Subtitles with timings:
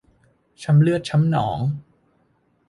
[0.63, 1.57] ช้ำเลือดช้ำหนอง